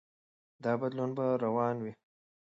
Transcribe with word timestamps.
دا 0.63 0.71
بدلون 0.81 1.11
به 1.17 1.25
روان 1.43 1.75
وي. 1.83 1.93